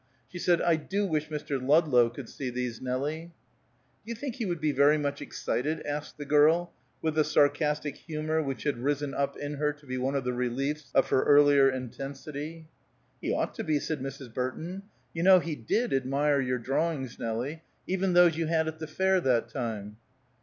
She 0.29 0.39
said, 0.39 0.63
"I 0.63 0.77
do 0.77 1.05
wish 1.05 1.29
Mr. 1.29 1.61
Ludlow 1.61 2.09
could 2.09 2.27
see 2.27 2.49
these, 2.49 2.81
Nelie." 2.81 3.25
"Do 4.03 4.09
you 4.09 4.15
think 4.15 4.37
he 4.37 4.47
would 4.47 4.59
be 4.59 4.71
very 4.71 4.97
much 4.97 5.21
excited?" 5.21 5.85
asked 5.85 6.17
the 6.17 6.25
girl, 6.25 6.73
with 7.03 7.13
the 7.13 7.23
sarcastic 7.23 7.97
humor 7.97 8.41
which 8.41 8.63
had 8.63 8.79
risen 8.79 9.13
up 9.13 9.37
in 9.37 9.53
her 9.57 9.71
to 9.73 9.85
be 9.85 9.99
one 9.99 10.15
of 10.15 10.23
the 10.23 10.33
reliefs 10.33 10.89
of 10.95 11.09
her 11.09 11.21
earlier 11.25 11.69
intensity. 11.69 12.67
"He 13.21 13.31
ought 13.31 13.53
to 13.53 13.63
be," 13.63 13.77
said 13.77 14.01
Mrs. 14.01 14.33
Burton. 14.33 14.81
"You 15.13 15.21
know 15.21 15.37
he 15.37 15.55
did 15.55 15.93
admire 15.93 16.41
your 16.41 16.57
drawings, 16.57 17.19
Nelie; 17.19 17.61
even 17.85 18.13
those 18.13 18.35
you 18.35 18.47
had 18.47 18.67
at 18.67 18.79
the 18.79 18.87
fair, 18.87 19.21
that 19.21 19.49
time." 19.49 19.97